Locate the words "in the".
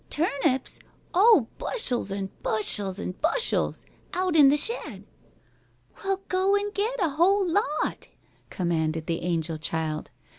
4.35-4.57